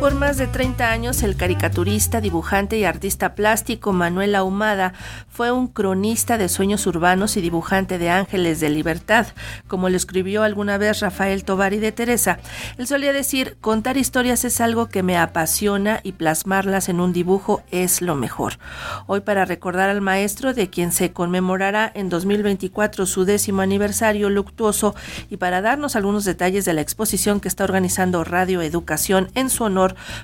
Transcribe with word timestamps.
Por 0.00 0.14
más 0.14 0.36
de 0.36 0.46
30 0.46 0.90
años, 0.90 1.22
el 1.22 1.36
caricaturista, 1.36 2.20
dibujante 2.20 2.76
y 2.76 2.84
artista 2.84 3.34
plástico 3.34 3.92
Manuel 3.92 4.34
Ahumada 4.34 4.92
fue 5.28 5.52
un 5.52 5.68
cronista 5.68 6.38
de 6.38 6.48
sueños 6.48 6.86
urbanos 6.86 7.36
y 7.36 7.40
dibujante 7.40 7.96
de 7.98 8.10
ángeles 8.10 8.60
de 8.60 8.68
libertad, 8.68 9.26
como 9.68 9.88
lo 9.88 9.96
escribió 9.96 10.42
alguna 10.42 10.76
vez 10.76 11.00
Rafael 11.00 11.44
Tovari 11.44 11.78
de 11.78 11.92
Teresa. 11.92 12.38
Él 12.78 12.86
solía 12.86 13.12
decir, 13.12 13.56
contar 13.60 13.96
historias 13.96 14.44
es 14.44 14.60
algo 14.60 14.88
que 14.88 15.02
me 15.02 15.16
apasiona 15.16 16.00
y 16.02 16.12
plasmarlas 16.12 16.88
en 16.88 17.00
un 17.00 17.12
dibujo 17.12 17.62
es 17.70 18.02
lo 18.02 18.16
mejor. 18.16 18.58
Hoy 19.06 19.20
para 19.20 19.44
recordar 19.44 19.88
al 19.88 20.00
maestro 20.00 20.52
de 20.52 20.68
quien 20.68 20.92
se 20.92 21.12
conmemorará 21.12 21.90
en 21.94 22.08
2024 22.08 23.06
su 23.06 23.24
décimo 23.24 23.62
aniversario 23.62 24.30
luctuoso 24.30 24.94
y 25.30 25.36
para 25.38 25.62
darnos 25.62 25.96
algunos 25.96 26.24
detalles 26.24 26.64
de 26.64 26.74
la 26.74 26.80
exposición 26.80 27.40
que 27.40 27.48
está 27.48 27.64
organizando 27.64 28.24
Radio 28.24 28.62
Educación 28.62 29.28
en 29.34 29.48
su 29.48 29.64
honor, 29.64 29.75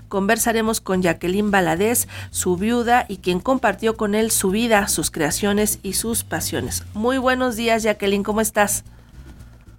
conversaremos 0.09 0.81
con 0.81 1.03
Jacqueline 1.03 1.51
Baladés, 1.51 2.09
su 2.31 2.57
viuda 2.57 3.07
y 3.09 3.19
quien 3.19 3.41
compartió 3.41 3.97
con 3.97 4.15
él 4.15 4.31
su 4.31 4.51
vida, 4.51 4.89
sus 4.89 5.11
creaciones 5.11 5.79
y 5.83 5.95
sus 5.95 6.25
pasiones. 6.25 6.85
Muy 6.95 7.19
buenos 7.19 7.57
días, 7.57 7.83
Jacqueline, 7.83 8.23
¿cómo 8.23 8.41
estás? 8.41 8.85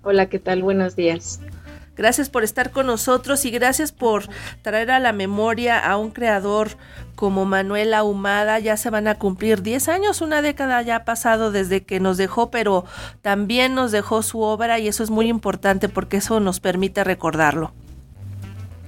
Hola, 0.04 0.28
¿qué 0.28 0.40
tal? 0.40 0.62
Buenos 0.62 0.96
días. 0.96 1.40
Gracias 1.96 2.30
por 2.30 2.44
estar 2.44 2.72
con 2.72 2.88
nosotros 2.88 3.46
y 3.46 3.52
gracias 3.52 3.92
por 3.92 4.24
traer 4.64 4.90
a 4.90 5.00
la 5.00 5.14
memoria 5.14 5.78
a 5.78 5.98
un 5.98 6.10
creador 6.10 6.70
como 7.16 7.46
Manuel 7.46 7.94
Ahumada. 7.94 8.58
Ya 8.58 8.78
se 8.78 8.90
van 8.90 9.08
a 9.08 9.16
cumplir 9.16 9.62
10 9.62 9.90
años, 9.90 10.22
una 10.22 10.42
década 10.42 10.82
ya 10.82 10.98
ha 10.98 11.06
pasado 11.06 11.52
desde 11.52 11.84
que 11.84 12.00
nos 12.00 12.18
dejó, 12.18 12.50
pero 12.50 12.86
también 13.22 13.76
nos 13.76 13.92
dejó 13.92 14.24
su 14.24 14.42
obra 14.42 14.80
y 14.80 14.88
eso 14.88 15.04
es 15.04 15.12
muy 15.12 15.28
importante 15.28 15.88
porque 15.88 16.18
eso 16.18 16.40
nos 16.40 16.60
permite 16.60 17.04
recordarlo. 17.04 17.74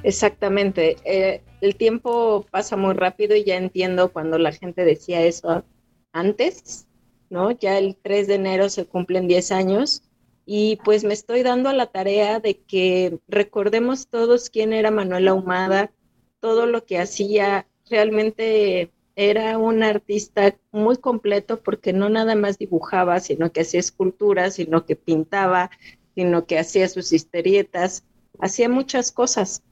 Exactamente. 0.06 0.98
Eh, 1.04 1.42
el 1.62 1.78
tiempo 1.78 2.46
pasa 2.52 2.78
muy 2.78 2.94
rápido 2.94 3.36
y 3.36 3.44
ya 3.44 3.56
entiendo 3.56 4.14
cuando 4.14 4.38
la 4.38 4.52
gente 4.52 4.86
decía 4.86 5.24
eso 5.24 5.66
antes, 6.12 6.88
¿no? 7.32 7.50
Ya 7.50 7.80
el 7.80 7.96
3 7.96 8.28
de 8.28 8.36
enero 8.36 8.70
se 8.70 8.86
cumplen 8.86 9.28
10 9.28 9.52
años 9.52 10.04
y 10.46 10.76
pues 10.86 11.04
me 11.04 11.16
estoy 11.16 11.42
dando 11.42 11.70
a 11.70 11.74
la 11.74 11.88
tarea 11.88 12.40
de 12.40 12.60
que 12.62 13.18
recordemos 13.28 14.08
todos 14.08 14.52
quién 14.52 14.74
era 14.74 14.92
Manuel 14.92 15.28
Ahumada, 15.28 15.92
todo 16.40 16.68
lo 16.68 16.86
que 16.86 17.00
hacía. 17.00 17.68
Realmente 17.90 18.92
era 19.16 19.58
un 19.58 19.82
artista 19.82 20.56
muy 20.72 20.98
completo 20.98 21.64
porque 21.64 21.94
no 21.94 22.10
nada 22.10 22.36
más 22.36 22.60
dibujaba, 22.60 23.20
sino 23.22 23.52
que 23.52 23.62
hacía 23.62 23.80
esculturas, 23.80 24.54
sino 24.54 24.86
que 24.86 24.96
pintaba, 24.96 25.72
sino 26.14 26.46
que 26.46 26.60
hacía 26.60 26.88
sus 26.90 27.12
historietas, 27.12 28.06
hacía 28.40 28.70
muchas 28.70 29.12
cosas. 29.12 29.64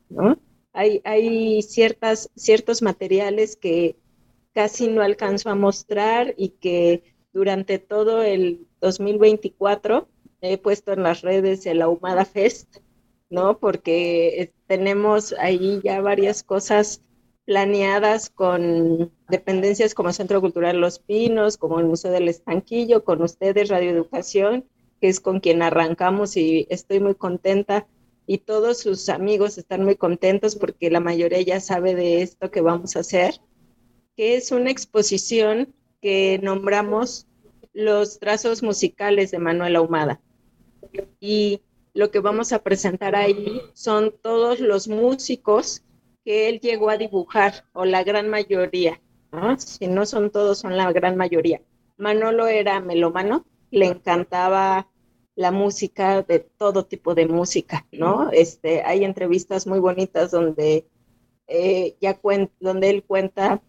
Hay, 0.73 1.02
hay 1.03 1.61
ciertas, 1.61 2.30
ciertos 2.36 2.81
materiales 2.81 3.56
que 3.56 3.97
casi 4.53 4.88
no 4.88 5.02
alcanzo 5.02 5.50
a 5.50 5.55
mostrar 5.55 6.33
y 6.38 6.50
que 6.50 7.03
durante 7.33 7.80
todo 7.80 8.22
el 8.22 8.67
2024 8.81 10.08
he 10.42 10.58
puesto 10.58 10.94
en 10.94 11.03
las 11.03 11.22
redes 11.22 11.66
el 11.66 11.81
Ahumada 11.81 12.25
Fest, 12.25 12.78
¿no? 13.30 13.58
Porque 13.58 14.42
eh, 14.42 14.53
tenemos 14.67 15.33
ahí 15.39 15.80
ya 15.83 16.02
varias 16.02 16.44
cosas 16.44 17.02
planeadas 17.45 18.30
con 18.30 19.11
dependencias 19.30 19.94
como 19.94 20.14
Centro 20.14 20.42
Cultural 20.42 20.80
Los 20.80 21.00
Pinos, 21.00 21.58
como 21.58 21.80
el 21.80 21.86
Museo 21.86 22.11
del 22.11 22.30
Estanquillo, 22.30 23.03
con 23.03 23.22
ustedes, 23.22 23.70
Radio 23.70 23.89
Educación, 23.89 24.66
que 25.02 25.09
es 25.09 25.20
con 25.20 25.39
quien 25.39 25.61
arrancamos 25.61 26.38
y 26.38 26.67
estoy 26.70 27.00
muy 27.00 27.16
contenta 27.16 27.88
y 28.26 28.40
todos 28.40 28.80
sus 28.80 29.10
amigos 29.10 29.58
están 29.58 29.84
muy 29.84 29.96
contentos 29.96 30.56
porque 30.56 30.90
la 30.90 31.00
mayoría 31.00 31.42
ya 31.42 31.60
sabe 31.60 31.96
de 31.96 32.22
esto 32.22 32.52
que 32.52 32.62
vamos 32.62 32.96
a 32.96 33.00
hacer, 33.00 33.42
que 34.16 34.36
es 34.36 34.52
una 34.52 34.72
exposición 34.72 35.74
que 36.02 36.40
nombramos 36.42 37.28
los 37.74 38.20
trazos 38.20 38.64
musicales 38.64 39.32
de 39.32 39.39
Manuel 39.39 39.76
Ahumada. 39.76 40.22
Y 41.20 41.62
lo 41.94 42.12
que 42.12 42.20
vamos 42.20 42.54
a 42.54 42.60
presentar 42.60 43.16
ahí 43.16 43.62
son 43.73 44.14
todos 44.22 44.60
los 44.60 44.88
músicos 44.88 45.83
que 46.23 46.50
él 46.50 46.60
llegó 46.60 46.89
a 46.89 46.98
dibujar, 46.98 47.66
o 47.73 47.86
la 47.86 48.04
gran 48.04 48.30
mayoría, 48.30 49.02
si 49.58 49.88
no 49.88 50.06
son 50.06 50.32
todos, 50.32 50.60
son 50.60 50.78
la 50.78 50.92
gran 50.92 51.17
mayoría. 51.17 51.62
Manolo 51.98 52.48
era 52.48 52.80
melómano, 52.80 53.45
le 53.72 53.88
encantaba 53.88 54.88
la 55.36 55.52
música, 55.52 56.21
de 56.21 56.39
todo 56.39 56.86
tipo 56.86 57.16
de 57.16 57.27
música, 57.27 57.88
¿no? 57.92 58.30
Este, 58.32 58.83
hay 58.83 59.04
entrevistas 59.04 59.66
muy 59.66 59.80
bonitas 59.80 60.32
donde 60.32 60.86
eh, 61.48 61.98
ya 61.99 62.20
donde 62.60 62.89
él 62.89 63.04
cuenta, 63.04 63.61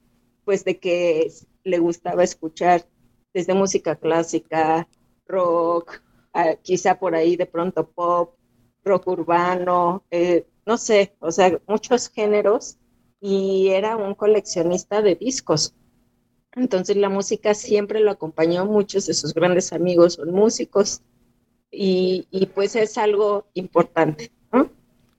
pues, 0.44 0.64
de 0.64 0.78
que 0.78 1.32
le 1.64 1.78
gustaba 1.78 2.22
escuchar 2.22 2.86
desde 3.32 3.54
música 3.54 3.96
clásica, 3.96 4.88
rock, 5.26 6.02
quizá 6.62 6.98
por 6.98 7.14
ahí 7.14 7.36
de 7.36 7.46
pronto 7.46 7.88
pop, 7.88 8.34
rock 8.84 9.06
urbano, 9.08 10.04
eh, 10.10 10.46
no 10.66 10.76
sé, 10.76 11.14
o 11.20 11.30
sea, 11.32 11.58
muchos 11.66 12.08
géneros 12.08 12.78
y 13.20 13.68
era 13.68 13.96
un 13.96 14.14
coleccionista 14.14 15.02
de 15.02 15.14
discos. 15.14 15.74
Entonces 16.52 16.96
la 16.96 17.08
música 17.08 17.54
siempre 17.54 18.00
lo 18.00 18.10
acompañó, 18.10 18.66
muchos 18.66 19.06
de 19.06 19.14
sus 19.14 19.34
grandes 19.34 19.72
amigos 19.72 20.14
son 20.14 20.30
músicos, 20.30 21.02
y, 21.76 22.46
pues 22.54 22.76
es 22.76 22.98
algo 22.98 23.46
importante. 23.54 24.30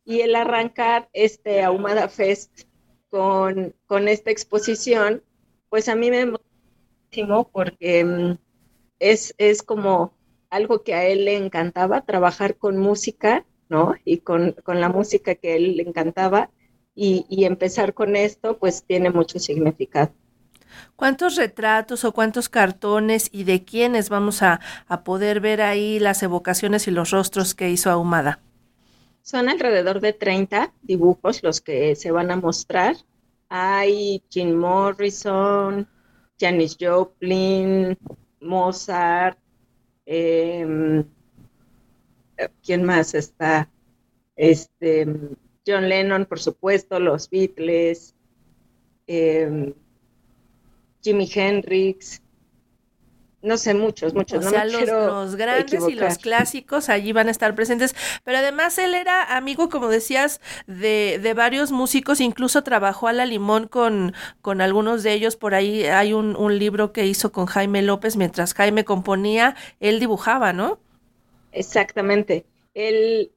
Y 0.08 0.22
el 0.22 0.36
arrancar 0.36 1.10
este 1.14 1.64
Ahumada 1.64 2.10
Fest 2.10 2.62
con, 3.10 3.74
con 3.88 4.08
esta 4.08 4.30
exposición, 4.30 5.24
pues 5.70 5.90
a 5.90 5.96
mí 5.96 6.12
me 6.12 6.28
muchísimo 6.28 7.50
porque 7.52 8.06
mm, 8.06 8.38
es, 9.00 9.34
es 9.40 9.64
como 9.64 10.14
algo 10.52 10.84
que 10.84 10.94
a 10.94 11.08
él 11.08 11.26
le 11.26 11.38
encantaba, 11.38 12.06
trabajar 12.06 12.58
con 12.58 12.78
música, 12.78 13.46
¿no? 13.68 13.96
Y 14.06 14.20
con, 14.20 14.52
con 14.64 14.80
la 14.80 14.90
música 14.90 15.34
que 15.36 15.54
a 15.54 15.56
él 15.56 15.78
le 15.78 15.84
encantaba. 15.84 16.52
Y, 16.94 17.26
y 17.28 17.44
empezar 17.44 17.94
con 17.94 18.16
esto, 18.16 18.58
pues 18.58 18.84
tiene 18.84 19.10
mucho 19.10 19.40
significado. 19.40 20.14
¿Cuántos 20.96 21.36
retratos 21.36 22.06
o 22.06 22.14
cuántos 22.14 22.50
cartones 22.50 23.30
y 23.32 23.44
de 23.44 23.64
quiénes 23.64 24.10
vamos 24.10 24.42
a, 24.42 24.60
poder 25.04 25.40
ver 25.40 25.62
ahí 25.62 26.00
las 26.00 26.24
evocaciones 26.24 26.88
y 26.88 26.92
los 26.92 27.12
rostros 27.12 27.54
que 27.54 27.70
hizo 27.70 27.90
Ahumada? 27.90 28.40
Son 29.22 29.50
alrededor 29.50 30.00
de 30.00 30.14
30 30.14 30.74
dibujos 30.84 31.44
los 31.44 31.62
que 31.62 31.96
se 31.96 32.12
van 32.12 32.32
a 32.32 32.36
mostrar. 32.36 32.96
Hay 33.50 34.24
Jim 34.30 34.56
Morrison, 34.56 35.88
Janis 36.40 36.78
Joplin, 36.80 37.98
Mozart, 38.42 39.38
em, 40.06 41.04
¿quién 42.64 42.84
más 42.84 43.14
está? 43.14 43.70
Este, 44.36 45.06
John 45.66 45.90
Lennon, 45.90 46.26
por 46.26 46.40
supuesto, 46.40 47.00
los 47.00 47.30
Beatles, 47.30 48.14
eh, 49.08 49.74
Jimi 51.06 51.30
Hendrix, 51.32 52.20
no 53.44 53.58
sé, 53.58 53.76
muchos, 53.76 54.16
muchos. 54.16 54.44
O 54.44 54.50
sea, 54.50 54.66
los, 54.66 55.36
grandes 55.36 55.88
y 55.88 55.94
los 55.94 56.18
clásicos 56.18 56.90
allí 56.90 57.14
van 57.14 57.28
a 57.28 57.32
estar 57.32 57.54
presentes. 57.54 57.96
Pero 58.24 58.40
además 58.40 58.76
él 58.80 58.96
era 58.96 59.38
amigo, 59.38 59.70
como 59.70 59.88
decías, 59.88 60.42
de, 60.66 61.20
de 61.22 61.34
varios 61.36 61.72
músicos, 61.72 62.22
incluso 62.22 62.64
trabajó 62.64 63.08
a 63.08 63.14
la 63.14 63.28
limón 63.28 63.68
con, 63.68 64.16
con 64.42 64.62
algunos 64.62 65.04
de 65.04 65.14
ellos. 65.14 65.36
Por 65.36 65.54
ahí 65.54 65.84
hay 65.84 66.14
un, 66.14 66.36
un 66.36 66.58
libro 66.58 66.92
que 66.92 67.06
hizo 67.06 67.32
con 67.32 67.46
Jaime 67.46 67.84
López, 67.84 68.18
mientras 68.18 68.56
Jaime 68.56 68.84
componía, 68.84 69.56
él 69.80 70.00
dibujaba, 70.00 70.52
¿no? 70.52 70.80
Exactamente. 71.52 72.48
Él, 72.76 73.32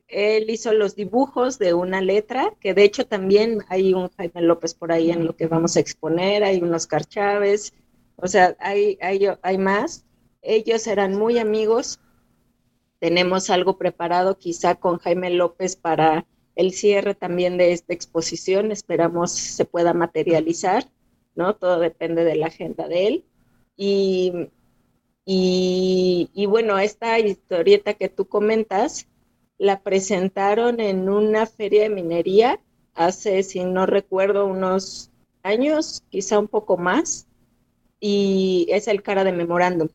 hizo 0.49 0.73
los 0.73 0.97
dibujos 0.97 1.61
de 1.61 1.73
una 1.73 2.01
letra, 2.01 2.53
que 2.61 2.75
de 2.75 2.83
hecho 2.83 3.07
también 3.07 3.61
hay 3.69 3.95
un 3.95 4.09
Jaime 4.11 4.43
López 4.43 4.75
por 4.75 4.91
ahí 4.91 5.13
en 5.13 5.25
lo 5.25 5.37
que 5.37 5.47
vamos 5.47 5.77
a 5.77 5.81
exponer, 5.81 6.43
hay 6.43 6.61
unos 6.61 6.89
Chávez, 7.09 7.73
o 8.17 8.27
sea, 8.27 8.57
hay, 8.59 8.99
hay, 9.01 9.29
hay 9.43 9.59
más. 9.59 10.05
Ellos 10.43 10.87
eran 10.89 11.17
muy 11.17 11.39
amigos. 11.39 12.01
Tenemos 12.99 13.49
algo 13.49 13.79
preparado 13.79 14.39
quizá 14.39 14.75
con 14.75 14.99
Jaime 14.99 15.31
López 15.31 15.77
para 15.77 16.27
el 16.57 16.73
cierre 16.73 17.15
también 17.15 17.59
de 17.59 17.73
esta 17.73 17.95
exposición. 17.95 18.73
Esperamos 18.73 19.31
se 19.31 19.65
pueda 19.65 19.95
materializar, 19.95 20.91
¿no? 21.37 21.55
Todo 21.55 21.79
depende 21.79 22.25
de 22.25 22.35
la 22.35 22.47
agenda 22.47 22.89
de 22.89 23.07
él. 23.07 23.25
Y, 23.77 24.33
y 25.25 26.47
bueno, 26.47 26.77
esta 26.81 27.21
historieta 27.21 27.95
que 27.95 28.09
tú 28.09 28.27
comentas, 28.27 29.07
la 29.59 29.83
presentaron 29.83 30.81
en 30.81 31.09
una 31.09 31.47
feria 31.47 31.83
de 31.83 31.91
minería 31.91 32.61
hace, 32.95 33.43
si 33.43 33.65
no 33.65 33.87
recuerdo, 33.87 34.47
unos 34.47 35.11
años, 35.43 36.03
quizá 36.11 36.39
un 36.39 36.49
poco 36.49 36.77
más, 36.77 37.27
y 38.01 38.67
es 38.71 38.89
el 38.89 39.03
cara 39.03 39.25
de 39.25 39.33
memorándum. 39.33 39.89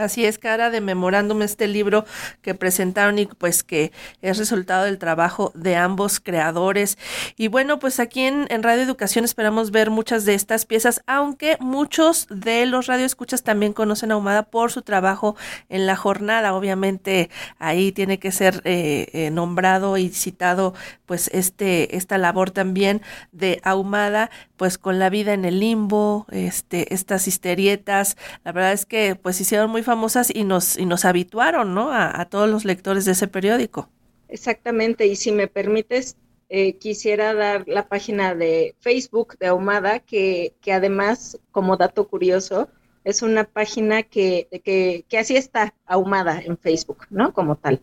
Así 0.00 0.24
es, 0.24 0.38
cara 0.38 0.70
de 0.70 0.80
memorándum 0.80 1.42
este 1.42 1.68
libro 1.68 2.04
que 2.40 2.54
presentaron 2.54 3.18
y 3.18 3.26
pues 3.26 3.62
que 3.62 3.92
es 4.22 4.38
resultado 4.38 4.84
del 4.84 4.98
trabajo 4.98 5.52
de 5.54 5.76
ambos 5.76 6.20
creadores. 6.20 6.96
Y 7.36 7.48
bueno, 7.48 7.78
pues 7.78 8.00
aquí 8.00 8.22
en, 8.22 8.48
Radio 8.62 8.82
Educación 8.82 9.24
esperamos 9.24 9.70
ver 9.70 9.90
muchas 9.90 10.24
de 10.24 10.34
estas 10.34 10.66
piezas, 10.66 11.02
aunque 11.06 11.56
muchos 11.60 12.26
de 12.30 12.66
los 12.66 12.86
radioescuchas 12.86 13.42
también 13.42 13.72
conocen 13.72 14.12
a 14.12 14.42
por 14.50 14.70
su 14.70 14.82
trabajo 14.82 15.36
en 15.68 15.86
la 15.86 15.96
jornada. 15.96 16.54
Obviamente 16.54 17.30
ahí 17.58 17.92
tiene 17.92 18.18
que 18.18 18.32
ser 18.32 18.62
eh, 18.64 19.08
eh, 19.12 19.30
nombrado 19.30 19.96
y 19.96 20.10
citado 20.10 20.74
pues 21.06 21.28
este, 21.32 21.96
esta 21.96 22.18
labor 22.18 22.50
también 22.50 23.02
de 23.32 23.60
Ahumada, 23.64 24.30
pues 24.56 24.78
con 24.78 24.98
la 24.98 25.10
vida 25.10 25.32
en 25.32 25.44
el 25.44 25.58
limbo, 25.58 26.26
este, 26.30 26.94
estas 26.94 27.26
histerietas. 27.26 28.16
La 28.44 28.52
verdad 28.52 28.72
es 28.72 28.86
que 28.86 29.16
pues 29.16 29.40
hicieron 29.40 29.70
muy 29.70 29.82
famosas 29.90 30.32
y 30.32 30.44
nos, 30.44 30.78
y 30.78 30.86
nos 30.86 31.04
habituaron, 31.04 31.74
¿no? 31.74 31.90
A, 31.92 32.24
todos 32.26 32.48
los 32.48 32.64
lectores 32.64 33.04
de 33.06 33.12
ese 33.12 33.26
periódico. 33.26 33.88
Exactamente, 34.28 35.08
y 35.08 35.16
si 35.16 35.32
me 35.32 35.48
permites, 35.48 36.16
eh, 36.48 36.74
quisiera 36.78 37.34
dar 37.34 37.64
la 37.66 37.88
página 37.88 38.36
de 38.36 38.76
Facebook 38.78 39.36
de 39.40 39.48
Ahumada, 39.48 39.98
que, 39.98 40.54
que 40.60 40.72
además, 40.72 41.40
como 41.50 41.76
dato 41.76 42.06
curioso, 42.06 42.68
es 43.02 43.22
una 43.22 43.42
página 43.42 44.04
que, 44.04 44.46
que, 44.62 45.04
que 45.08 45.18
así 45.18 45.34
está 45.34 45.74
ahumada 45.86 46.40
en 46.40 46.56
Facebook, 46.56 47.06
¿no? 47.10 47.32
Como 47.32 47.56
tal. 47.56 47.80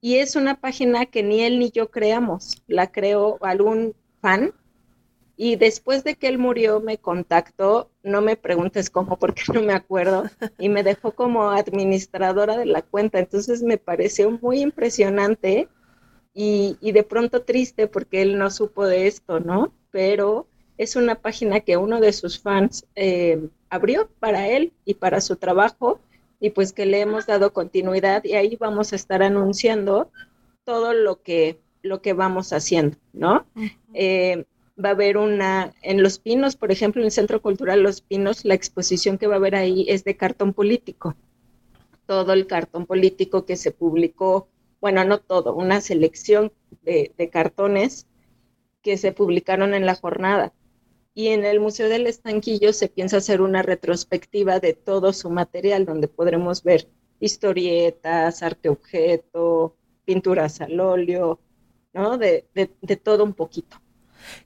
Y 0.00 0.16
es 0.16 0.34
una 0.34 0.58
página 0.58 1.06
que 1.06 1.22
ni 1.22 1.42
él 1.42 1.60
ni 1.60 1.70
yo 1.70 1.92
creamos, 1.92 2.60
la 2.66 2.90
creó 2.90 3.38
algún 3.40 3.94
fan 4.20 4.52
y 5.36 5.54
después 5.56 6.02
de 6.02 6.16
que 6.16 6.26
él 6.26 6.38
murió, 6.38 6.80
me 6.80 6.98
contactó, 6.98 7.90
no 8.06 8.22
me 8.22 8.36
preguntes 8.36 8.88
cómo, 8.88 9.18
porque 9.18 9.42
no 9.52 9.62
me 9.62 9.74
acuerdo, 9.74 10.24
y 10.58 10.68
me 10.68 10.82
dejó 10.82 11.12
como 11.12 11.50
administradora 11.50 12.56
de 12.56 12.66
la 12.66 12.82
cuenta. 12.82 13.18
Entonces 13.18 13.62
me 13.62 13.76
pareció 13.76 14.30
muy 14.30 14.60
impresionante 14.60 15.68
y, 16.32 16.76
de 16.80 17.02
pronto 17.02 17.42
triste 17.42 17.86
porque 17.86 18.22
él 18.22 18.38
no 18.38 18.50
supo 18.50 18.86
de 18.86 19.06
esto, 19.06 19.40
¿no? 19.40 19.72
Pero 19.90 20.46
es 20.78 20.94
una 20.94 21.16
página 21.16 21.60
que 21.60 21.76
uno 21.76 22.00
de 22.00 22.12
sus 22.12 22.38
fans 22.38 22.86
eh, 22.94 23.48
abrió 23.70 24.08
para 24.20 24.48
él 24.48 24.72
y 24.84 24.94
para 24.94 25.20
su 25.20 25.36
trabajo, 25.36 26.00
y 26.38 26.50
pues 26.50 26.72
que 26.72 26.86
le 26.86 27.00
hemos 27.00 27.26
dado 27.26 27.52
continuidad, 27.52 28.22
y 28.24 28.34
ahí 28.34 28.56
vamos 28.56 28.92
a 28.92 28.96
estar 28.96 29.22
anunciando 29.22 30.10
todo 30.64 30.92
lo 30.92 31.22
que, 31.22 31.58
lo 31.82 32.02
que 32.02 32.12
vamos 32.12 32.52
haciendo, 32.52 32.98
¿no? 33.12 33.46
Va 34.82 34.90
a 34.90 34.92
haber 34.92 35.16
una, 35.16 35.74
en 35.82 36.02
Los 36.02 36.18
Pinos, 36.18 36.56
por 36.56 36.70
ejemplo, 36.70 37.00
en 37.00 37.06
el 37.06 37.12
Centro 37.12 37.40
Cultural 37.40 37.82
Los 37.82 38.00
Pinos, 38.00 38.44
la 38.44 38.54
exposición 38.54 39.18
que 39.18 39.26
va 39.26 39.34
a 39.34 39.38
haber 39.38 39.54
ahí 39.54 39.86
es 39.88 40.04
de 40.04 40.16
cartón 40.16 40.52
político. 40.52 41.16
Todo 42.06 42.32
el 42.32 42.46
cartón 42.46 42.86
político 42.86 43.46
que 43.46 43.56
se 43.56 43.70
publicó, 43.70 44.48
bueno, 44.80 45.04
no 45.04 45.18
todo, 45.18 45.54
una 45.54 45.80
selección 45.80 46.52
de, 46.82 47.12
cartones 47.32 48.06
que 48.82 48.96
se 48.96 49.12
publicaron 49.12 49.74
en 49.74 49.86
la 49.86 49.94
jornada. 49.94 50.52
Y 51.14 51.28
en 51.28 51.46
el 51.46 51.60
Museo 51.60 51.88
del 51.88 52.06
Estanquillo 52.06 52.74
se 52.74 52.88
piensa 52.88 53.16
hacer 53.16 53.40
una 53.40 53.62
retrospectiva 53.62 54.60
de 54.60 54.74
todo 54.74 55.14
su 55.14 55.30
material, 55.30 55.86
donde 55.86 56.08
podremos 56.08 56.62
ver 56.62 56.88
historietas, 57.18 58.42
arte 58.42 58.68
objeto, 58.68 59.74
pinturas 60.04 60.60
al 60.60 60.78
óleo, 60.78 61.40
¿no? 61.94 62.18
de 62.18 62.44
todo 63.02 63.24
un 63.24 63.32
poquito. 63.32 63.78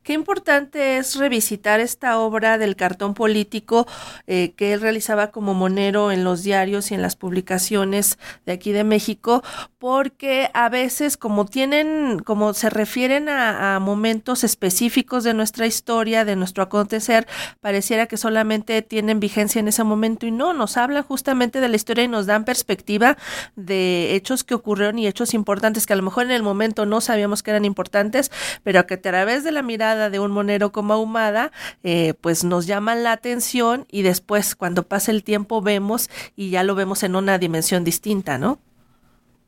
Qué 0.03 0.13
importante 0.13 0.97
es 0.99 1.17
revisitar 1.17 1.81
esta 1.81 2.19
obra 2.19 2.59
del 2.59 2.77
cartón 2.77 3.15
político 3.15 3.87
eh, 4.27 4.53
que 4.57 4.73
él 4.73 4.81
realizaba 4.81 5.31
como 5.31 5.55
monero 5.55 6.13
en 6.13 6.25
los 6.25 6.43
diarios 6.43 6.91
y 6.91 6.95
en 6.95 7.03
las 7.03 7.17
publicaciones 7.17 8.19
de 8.47 8.53
aquí 8.53 8.73
de 8.73 8.85
México, 8.85 9.43
porque 9.79 10.51
a 10.55 10.69
veces 10.69 11.17
como 11.17 11.47
tienen, 11.47 12.19
como 12.21 12.55
se 12.55 12.71
refieren 12.71 13.29
a, 13.29 13.79
momentos 13.81 14.45
específicos 14.45 15.25
de 15.25 15.35
nuestra 15.35 15.67
historia, 15.67 16.25
de 16.25 16.37
nuestro 16.37 16.63
acontecer, 16.63 17.27
pareciera 17.61 18.07
que 18.07 18.17
solamente 18.17 18.83
tienen 18.83 19.21
vigencia 19.21 19.59
en 19.59 19.69
ese 19.69 19.85
momento 19.85 20.27
y 20.27 20.31
no, 20.31 20.53
nos 20.53 20.77
hablan 20.77 21.03
justamente 21.03 21.61
de 21.61 21.69
la 21.69 21.77
historia 21.77 22.05
y 22.05 22.09
nos 22.09 22.27
dan 22.27 22.45
perspectiva 22.45 23.17
de 23.57 24.15
hechos 24.15 24.45
que 24.45 24.55
ocurrieron 24.55 24.99
y 24.99 25.07
hechos 25.07 25.35
importantes 25.35 25.87
que 25.87 25.93
a 25.93 25.97
lo 25.97 26.03
mejor 26.03 26.25
en 26.25 26.33
el 26.33 26.43
momento 26.43 26.87
no 26.87 27.01
sabíamos 27.01 27.43
que 27.43 27.51
eran 27.51 27.65
importantes, 27.65 28.31
pero 28.63 28.87
que 28.87 28.95
a 28.95 29.01
través 29.01 29.45
de 29.45 29.53
la 29.53 29.63
mirada 29.71 30.11
de 30.11 30.19
un 30.19 30.33
monero 30.33 30.73
como 30.73 30.95
Ahumada, 30.95 31.53
eh, 31.85 32.15
pues 32.21 32.43
nos 32.43 32.67
llaman 32.67 33.05
la 33.05 33.13
atención 33.13 33.87
y 33.89 34.03
después 34.03 34.57
cuando 34.57 34.83
pasa 34.83 35.13
el 35.13 35.23
tiempo 35.23 35.63
vemos 35.63 36.11
y 36.35 36.51
ya 36.51 36.65
lo 36.65 36.75
vemos 36.75 37.05
en 37.05 37.15
una 37.15 37.39
dimensión 37.39 37.85
distinta, 37.85 38.37
¿no? 38.37 38.59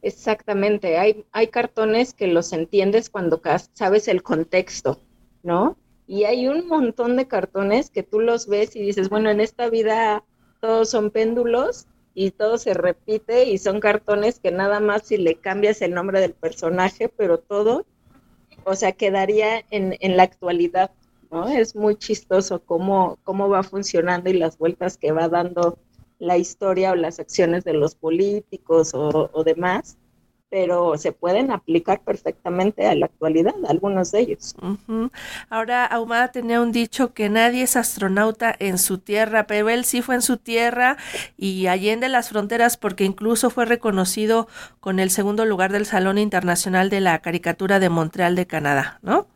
Exactamente, 0.00 0.96
hay, 0.96 1.24
hay 1.32 1.48
cartones 1.48 2.14
que 2.14 2.28
los 2.28 2.52
entiendes 2.52 3.10
cuando 3.10 3.42
sabes 3.72 4.06
el 4.06 4.22
contexto, 4.22 5.00
¿no? 5.42 5.76
Y 6.06 6.22
hay 6.22 6.46
un 6.46 6.68
montón 6.68 7.16
de 7.16 7.26
cartones 7.26 7.90
que 7.90 8.04
tú 8.04 8.20
los 8.20 8.46
ves 8.46 8.76
y 8.76 8.82
dices, 8.82 9.08
bueno, 9.08 9.28
en 9.28 9.40
esta 9.40 9.68
vida 9.70 10.22
todos 10.60 10.88
son 10.88 11.10
péndulos 11.10 11.86
y 12.14 12.30
todo 12.30 12.58
se 12.58 12.74
repite 12.74 13.46
y 13.46 13.58
son 13.58 13.80
cartones 13.80 14.38
que 14.38 14.52
nada 14.52 14.78
más 14.78 15.02
si 15.02 15.16
le 15.16 15.34
cambias 15.34 15.82
el 15.82 15.94
nombre 15.94 16.20
del 16.20 16.34
personaje, 16.34 17.08
pero 17.08 17.38
todo 17.38 17.86
o 18.64 18.74
sea, 18.74 18.92
quedaría 18.92 19.64
en, 19.70 19.96
en 20.00 20.16
la 20.16 20.24
actualidad, 20.24 20.90
¿no? 21.30 21.48
Es 21.48 21.74
muy 21.74 21.96
chistoso 21.96 22.62
cómo, 22.64 23.18
cómo 23.24 23.48
va 23.48 23.62
funcionando 23.62 24.30
y 24.30 24.34
las 24.34 24.58
vueltas 24.58 24.96
que 24.96 25.12
va 25.12 25.28
dando 25.28 25.78
la 26.22 26.38
historia 26.38 26.92
o 26.92 26.94
las 26.94 27.18
acciones 27.18 27.64
de 27.64 27.72
los 27.72 27.96
políticos 27.96 28.92
o, 28.94 29.42
demás, 29.44 29.98
pero 30.52 30.98
se 30.98 31.12
pueden 31.12 31.50
aplicar 31.50 32.02
perfectamente 32.02 32.86
a 32.86 32.94
la 32.94 33.06
actualidad, 33.06 33.54
algunos 33.66 34.12
de 34.12 34.20
ellos. 34.20 34.54
Ahora, 35.48 35.86
Ahumada 35.86 36.30
tenía 36.30 36.60
un 36.60 36.72
dicho 36.72 37.14
que 37.14 37.30
nadie 37.30 37.62
es 37.62 37.74
astronauta 37.74 38.54
en 38.58 38.76
su 38.76 38.98
tierra, 38.98 39.46
pero 39.46 39.70
él 39.70 39.86
sí 39.86 40.02
fue 40.02 40.14
en 40.14 40.20
su 40.20 40.36
tierra 40.36 40.98
y 41.38 41.68
allende 41.68 42.10
las 42.10 42.28
fronteras 42.28 42.76
porque 42.76 43.04
incluso 43.04 43.48
fue 43.48 43.64
reconocido 43.64 44.46
con 44.78 45.00
el 45.00 45.08
segundo 45.08 45.46
lugar 45.46 45.72
del 45.72 45.86
Salón 45.86 46.18
Internacional 46.18 46.90
de 46.90 47.00
la 47.00 47.22
Caricatura 47.22 47.78
de 47.78 47.88
Montreal 47.88 48.36
de 48.36 48.46
Canadá, 48.46 48.98
¿no? 49.00 49.26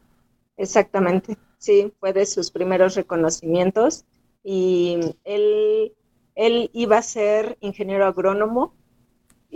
Exactamente, 0.59 1.39
sí, 1.57 1.95
fue 1.99 2.13
de 2.13 2.27
sus 2.27 2.51
primeros 2.51 2.95
reconocimientos 2.95 4.05
y 4.45 4.99
él 5.25 5.95
él 6.35 6.69
iba 6.75 6.99
a 6.99 7.03
ser 7.03 7.57
ingeniero 7.63 8.05
agrónomo 8.05 8.75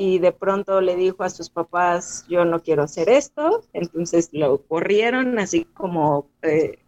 y 0.02 0.18
de 0.18 0.32
pronto 0.32 0.80
le 0.80 0.96
dijo 0.96 1.24
a 1.24 1.28
sus 1.28 1.50
papás, 1.50 2.24
yo 2.26 2.46
no 2.46 2.62
quiero 2.62 2.84
hacer 2.84 3.10
esto, 3.10 3.64
entonces 3.74 4.30
lo 4.32 4.62
corrieron 4.62 5.38
así 5.38 5.66
como, 5.66 6.30
eh, 6.40 6.78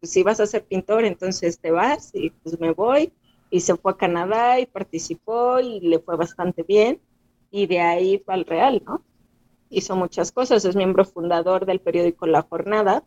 pues 0.00 0.12
si 0.12 0.22
vas 0.22 0.40
a 0.40 0.46
ser 0.46 0.64
pintor, 0.64 1.04
entonces 1.04 1.60
te 1.60 1.70
vas 1.70 2.10
y 2.14 2.30
pues 2.30 2.58
me 2.58 2.72
voy. 2.72 3.12
Y 3.50 3.60
se 3.60 3.76
fue 3.76 3.92
a 3.92 3.98
Canadá 3.98 4.58
y 4.60 4.64
participó 4.64 5.60
y 5.60 5.80
le 5.80 5.98
fue 5.98 6.16
bastante 6.16 6.62
bien. 6.62 7.02
Y 7.50 7.66
de 7.66 7.80
ahí 7.80 8.22
fue 8.24 8.32
al 8.32 8.46
Real, 8.46 8.82
¿no? 8.86 9.02
Hizo 9.68 9.94
muchas 9.94 10.32
cosas, 10.32 10.64
es 10.64 10.74
miembro 10.74 11.04
fundador 11.04 11.66
del 11.66 11.80
periódico 11.80 12.26
La 12.26 12.40
Jornada 12.40 13.04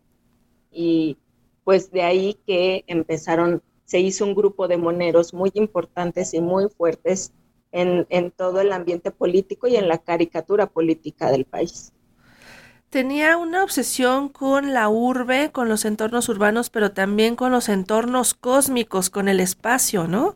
y 0.71 1.17
pues 1.63 1.89
de 1.89 2.03
ahí 2.03 2.37
que 2.45 2.83
empezaron 2.85 3.63
se 3.85 3.99
hizo 4.01 4.23
un 4.23 4.35
grupo 4.35 4.67
de 4.67 4.77
moneros 4.77 5.33
muy 5.33 5.49
importantes 5.55 6.35
y 6.35 6.41
muy 6.41 6.69
fuertes 6.69 7.33
en, 7.71 8.31
todo 8.31 8.61
el 8.61 8.71
ambiente 8.71 9.11
político 9.11 9.67
y 9.67 9.75
en 9.75 9.87
la 9.87 9.97
caricatura 9.97 10.67
política 10.67 11.31
del 11.31 11.45
país. 11.45 11.93
Tenía 12.89 13.37
una 13.37 13.63
obsesión 13.63 14.27
con 14.27 14.73
la 14.73 14.89
urbe, 14.89 15.51
con 15.51 15.69
los 15.69 15.85
entornos 15.85 16.27
urbanos, 16.27 16.69
pero 16.69 16.91
también 16.91 17.35
con 17.35 17.51
los 17.51 17.69
entornos 17.69 18.33
cósmicos, 18.33 19.09
con 19.09 19.29
el 19.29 19.39
espacio, 19.39 20.07
¿no? 20.07 20.35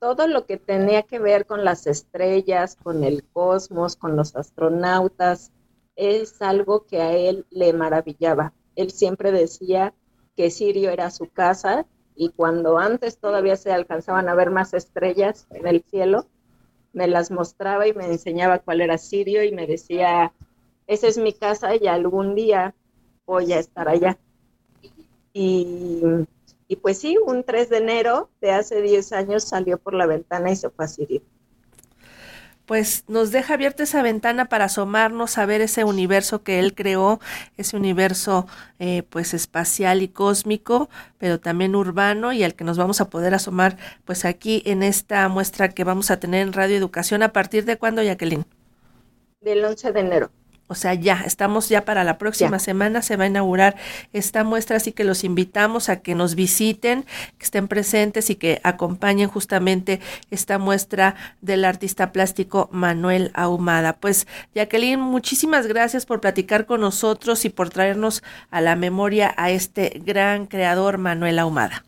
Todo 0.00 0.26
lo 0.26 0.46
que 0.46 0.56
tenía 0.56 1.02
que 1.02 1.18
ver 1.18 1.44
con 1.44 1.64
las 1.64 1.86
estrellas, 1.86 2.76
con 2.82 3.04
el 3.04 3.24
cosmos, 3.24 3.96
con 3.96 4.16
los 4.16 4.36
astronautas, 4.36 5.52
es 5.96 6.40
algo 6.40 6.86
que 6.86 7.02
a 7.02 7.12
él 7.12 7.44
le 7.50 7.72
maravillaba. 7.72 8.54
Él 8.76 8.90
siempre 8.92 9.32
decía 9.32 9.92
que 10.36 10.50
Sirio 10.50 10.90
era 10.90 11.10
su 11.10 11.28
casa 11.28 11.84
y 12.18 12.30
cuando 12.30 12.78
antes 12.78 13.18
todavía 13.18 13.54
se 13.54 13.70
alcanzaban 13.70 14.28
a 14.28 14.34
ver 14.34 14.50
más 14.50 14.74
estrellas 14.74 15.46
en 15.50 15.68
el 15.68 15.84
cielo, 15.84 16.26
me 16.92 17.06
las 17.06 17.30
mostraba 17.30 17.86
y 17.86 17.94
me 17.94 18.06
enseñaba 18.06 18.58
cuál 18.58 18.80
era 18.80 18.98
Sirio 18.98 19.44
y 19.44 19.52
me 19.52 19.68
decía, 19.68 20.32
esa 20.88 21.06
es 21.06 21.16
mi 21.16 21.32
casa 21.32 21.76
y 21.76 21.86
algún 21.86 22.34
día 22.34 22.74
voy 23.24 23.52
a 23.52 23.60
estar 23.60 23.88
allá. 23.88 24.18
Y, 25.32 26.02
y 26.66 26.76
pues 26.76 26.98
sí, 26.98 27.16
un 27.24 27.44
3 27.44 27.68
de 27.68 27.76
enero 27.76 28.30
de 28.40 28.50
hace 28.50 28.82
10 28.82 29.12
años 29.12 29.44
salió 29.44 29.78
por 29.78 29.94
la 29.94 30.06
ventana 30.06 30.50
y 30.50 30.56
se 30.56 30.70
fue 30.70 30.86
a 30.86 30.88
Sirio. 30.88 31.22
Pues 32.68 33.04
nos 33.08 33.30
deja 33.30 33.54
abierta 33.54 33.82
esa 33.82 34.02
ventana 34.02 34.50
para 34.50 34.66
asomarnos 34.66 35.38
a 35.38 35.46
ver 35.46 35.62
ese 35.62 35.84
universo 35.84 36.42
que 36.42 36.58
él 36.58 36.74
creó, 36.74 37.18
ese 37.56 37.78
universo 37.78 38.46
eh, 38.78 39.04
pues 39.08 39.32
espacial 39.32 40.02
y 40.02 40.08
cósmico, 40.08 40.90
pero 41.16 41.40
también 41.40 41.74
urbano 41.74 42.30
y 42.34 42.42
al 42.44 42.54
que 42.54 42.64
nos 42.64 42.76
vamos 42.76 43.00
a 43.00 43.08
poder 43.08 43.32
asomar 43.32 43.78
pues 44.04 44.26
aquí 44.26 44.62
en 44.66 44.82
esta 44.82 45.26
muestra 45.30 45.70
que 45.70 45.82
vamos 45.82 46.10
a 46.10 46.20
tener 46.20 46.46
en 46.46 46.52
Radio 46.52 46.76
Educación. 46.76 47.22
¿A 47.22 47.32
partir 47.32 47.64
de 47.64 47.78
cuándo, 47.78 48.02
Jacqueline? 48.02 48.44
Del 49.40 49.64
11 49.64 49.92
de 49.92 50.00
enero. 50.00 50.30
O 50.68 50.74
sea, 50.74 50.92
ya, 50.92 51.22
estamos 51.24 51.68
ya 51.70 51.84
para 51.86 52.04
la 52.04 52.18
próxima 52.18 52.58
semana, 52.58 53.00
se 53.00 53.16
va 53.16 53.24
a 53.24 53.26
inaugurar 53.26 53.76
esta 54.12 54.44
muestra, 54.44 54.76
así 54.76 54.92
que 54.92 55.02
los 55.02 55.24
invitamos 55.24 55.88
a 55.88 56.00
que 56.00 56.14
nos 56.14 56.34
visiten, 56.34 57.04
que 57.38 57.44
estén 57.44 57.68
presentes 57.68 58.28
y 58.28 58.36
que 58.36 58.60
acompañen 58.62 59.28
justamente 59.28 60.00
esta 60.30 60.58
muestra 60.58 61.14
del 61.40 61.64
artista 61.64 62.12
plástico 62.12 62.68
Manuel 62.70 63.30
Ahumada. 63.32 63.94
Pues, 63.94 64.26
Jacqueline, 64.54 65.00
muchísimas 65.00 65.66
gracias 65.66 66.04
por 66.04 66.20
platicar 66.20 66.66
con 66.66 66.82
nosotros 66.82 67.46
y 67.46 67.48
por 67.48 67.70
traernos 67.70 68.22
a 68.50 68.60
la 68.60 68.76
memoria 68.76 69.34
a 69.38 69.50
este 69.50 70.02
gran 70.04 70.46
creador 70.46 70.98
Manuel 70.98 71.38
Ahumada. 71.38 71.84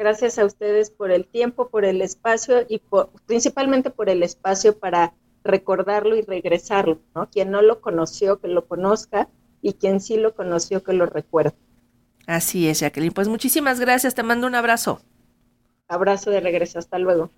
Gracias 0.00 0.38
a 0.38 0.46
ustedes 0.46 0.90
por 0.90 1.10
el 1.10 1.26
tiempo, 1.26 1.68
por 1.68 1.84
el 1.84 2.00
espacio 2.00 2.64
y 2.66 2.80
principalmente 3.26 3.90
por 3.90 4.08
el 4.08 4.22
espacio 4.22 4.78
para 4.78 5.12
recordarlo 5.50 6.16
y 6.16 6.22
regresarlo, 6.22 7.00
¿no? 7.14 7.28
Quien 7.30 7.50
no 7.50 7.62
lo 7.62 7.80
conoció, 7.80 8.40
que 8.40 8.48
lo 8.48 8.66
conozca, 8.66 9.28
y 9.62 9.74
quien 9.74 10.00
sí 10.00 10.16
lo 10.16 10.34
conoció, 10.34 10.82
que 10.82 10.92
lo 10.92 11.06
recuerde. 11.06 11.54
Así 12.26 12.68
es, 12.68 12.80
Jacqueline. 12.80 13.12
Pues 13.12 13.28
muchísimas 13.28 13.80
gracias, 13.80 14.14
te 14.14 14.22
mando 14.22 14.46
un 14.46 14.54
abrazo. 14.54 15.00
Abrazo 15.88 16.30
de 16.30 16.40
regreso, 16.40 16.78
hasta 16.78 16.98
luego. 16.98 17.30